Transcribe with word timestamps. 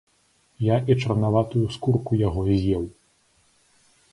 Я 0.67 0.77
і 0.93 0.95
чарнаватую 1.03 1.63
скурку 1.75 2.11
яго 2.27 2.41
з'еў. 2.57 2.83